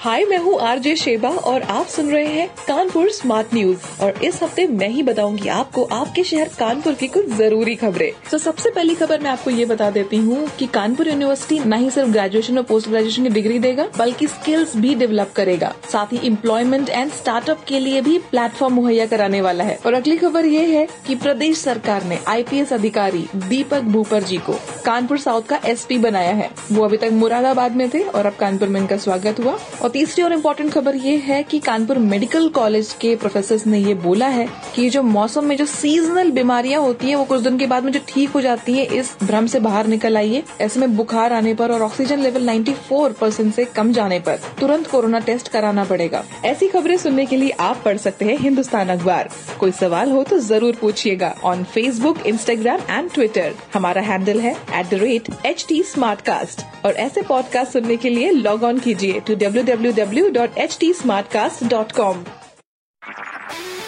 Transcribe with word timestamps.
हाय, 0.00 0.24
मैं 0.24 0.36
हूँ 0.38 0.58
RJ 0.60 0.94
Sheba 0.96 1.28
और 1.28 1.62
आप 1.62 1.86
सुन 1.86 2.10
रहे 2.10 2.26
हैं 2.26 2.46
कानपुर 2.66 3.08
स्मार्ट 3.10 3.54
न्यूज़। 3.54 4.02
और 4.02 4.22
इस 4.24 4.42
हफ़्ते 4.42 4.66
मैं 4.66 4.88
ही 4.88 5.02
बताऊँगी 5.02 5.48
आपको 5.48 5.84
आपके 5.84 6.24
शहर 6.24 6.48
कानपुर 6.58 6.94
की 6.94 7.06
कुछ 7.08 7.28
ज़रूरी 7.28 7.74
खबरें। 7.76 8.10
तो 8.30 8.38
सबसे 8.38 8.70
पहली 8.70 8.94
खबर 8.94 9.20
मैं 9.20 9.30
आपको 9.30 9.50
ये 9.50 9.64
बता 9.64 9.90
देती 9.90 10.16
हूँ 10.16 10.46
कि 10.58 10.66
कानपुर 10.66 11.08
यूनिवर्सिटी 11.08 11.58
न 11.60 11.72
ही 11.74 11.90
सिर्फ़ 11.90 12.10
ग्रेजुएशन 12.10 12.58
और 12.58 12.64
पोस्ट 12.64 12.88
ग्रेजुएशन 12.88 13.22
की 13.22 13.28
डिग्री 13.28 13.58
देगा, 13.58 13.88
बल्कि 13.98 14.26
स्किल्स 14.26 14.76
भी 14.76 14.94
डेवलप 14.94 15.32
करेगा। 15.36 15.74
साथ 15.92 16.12
ही 16.12 16.18
इम्प्लॉयमेंट 16.18 16.88
एंड 16.88 17.10
स्टार्टअप 17.12 17.64
के 17.68 17.80
लिए 17.80 18.00
भी 18.00 18.16
प्लेटफॉर्म 18.30 18.74
मुहैया 18.74 19.06
कराने 19.06 19.40
वाला 19.40 19.64
है। 19.64 19.78
और 19.86 19.94
अगली 19.94 20.16
खबर 20.16 20.46
ये 20.46 20.64
है 20.68 20.86
की 21.06 21.14
प्रदेश 21.16 21.58
सरकार 21.58 22.04
ने 22.04 22.18
आईपीएस 22.28 22.72
अधिकारी 22.72 23.26
दीपक 23.36 23.90
भूपर 23.90 24.22
जी 24.22 24.38
को 24.40 24.58
कानपुर 24.88 25.18
साउथ 25.18 25.42
का 25.42 25.58
एसपी 25.66 25.96
बनाया 25.98 26.30
है। 26.34 26.48
वो 26.72 26.84
अभी 26.84 26.96
तक 26.96 27.10
मुरादाबाद 27.12 27.74
में 27.76 27.88
थे 27.90 27.98
और 28.00 28.26
अब 28.26 28.34
कानपुर 28.34 28.68
में 28.68 28.80
इनका 28.80 28.96
स्वागत 28.96 29.40
हुआ। 29.40 29.52
और 29.82 29.90
तीसरी 29.90 30.22
और 30.24 30.32
इम्पोर्टेंट 30.32 30.72
खबर 30.72 30.94
ये 30.96 31.16
है 31.16 31.42
कि 31.42 31.58
कानपुर 31.58 31.98
मेडिकल 31.98 32.48
कॉलेज 32.48 32.92
के 33.00 33.14
प्रोफेसर 33.16 33.66
ने 33.66 33.78
ये 33.78 33.94
बोला 33.94 34.26
है 34.26 34.46
कि 34.74 34.88
जो 34.90 35.02
मौसम 35.02 35.44
में 35.44 35.56
जो 35.56 35.66
सीजनल 35.66 36.30
बीमारियाँ 36.30 36.80
होती 36.82 37.08
है, 37.08 37.14
वो 37.14 37.24
कुछ 37.24 37.40
दिन 37.40 37.58
के 37.58 37.66
बाद 37.66 37.84
में 37.84 37.90
जो 37.92 38.00
ठीक 38.08 38.30
हो 38.30 38.40
जाती 38.40 38.74
है, 38.74 38.84
इस 38.84 39.14
भ्रम 39.22 39.46
से 39.46 39.60
बाहर 39.60 39.86
निकल 39.86 40.16
आइए। 40.16 40.42
ऐसे 40.60 40.80
में 40.80 40.96
बुखार 40.96 41.32
आने 41.32 41.54
पर 41.54 41.72
और 41.72 41.82
ऑक्सीजन 41.82 42.20
लेवल 42.20 42.46
94 42.46 43.12
परसेंट 43.12 43.52
से 43.54 43.64
कम 43.66 43.92
जाने 43.92 44.20
पर 44.20 44.40
तुरंत 44.60 44.86
कोरोना 44.86 45.18
टेस्ट 45.18 45.48
कराना 45.48 45.84
पड़ेगा। 45.84 46.24
ऐसी 46.44 46.68
खबरें 46.68 46.96
सुनने 46.96 47.26
के 47.26 47.36
लिए 47.36 47.50
आप 47.60 47.82
पढ़ 47.84 47.96
सकते 47.98 48.24
हैं 48.24 48.38
हिंदुस्तान 48.38 48.88
अखबार। 48.88 49.30
कोई 49.60 49.72
सवाल 49.72 50.10
हो 50.10 50.24
तो 50.24 50.38
ज़रूर 50.38 50.76
पूछिएगा। 50.80 51.34
On 51.44 51.64
Facebook 51.66 52.26
Instagram 52.26 52.80
and 52.90 53.12
Twitter 53.12 53.54
हमारा 53.74 54.02
हैंडल 54.02 54.40
है 54.40 54.56
at 54.78 54.90
the 54.90 55.00
rate 55.02 55.28
H 55.46 55.64
T 55.68 55.82
smart 55.82 56.20
cast 56.20 56.64
और 56.86 56.94
ऐसे 57.06 57.22
पॉडकास्ट 57.28 57.72
सुनने 57.72 57.96
के 57.96 58.10
लिए 58.10 58.30
लॉग 58.32 58.64
ऑन 58.64 58.78
कीजिए 58.78 59.20
to 59.20 59.34
W 59.36 59.62
W 59.64 59.92
W 59.94 60.28
dot 60.30 60.58
H 60.58 60.76
T 60.80 60.92
smart 60.94 61.32
cast 61.32 61.64
dot 61.70 61.92
com 61.92 62.24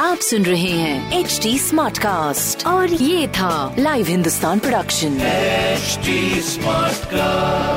आप 0.00 0.18
सुन 0.20 0.42
रहे 0.44 0.70
हैं 0.70 1.18
एच 1.18 1.38
टी 1.42 1.58
स्मार्ट 1.58 1.98
कास्ट 1.98 2.66
और 2.66 2.92
ये 2.92 3.28
था 3.38 3.74
live 3.78 4.06
Hindustan 4.06 4.58
production 4.58 5.18
H 5.22 5.98
smart 6.44 6.96
Smartcast. 7.06 7.75